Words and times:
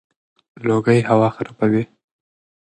لوګي 0.65 0.99
هوا 1.09 1.29
خرابوي. 1.35 1.83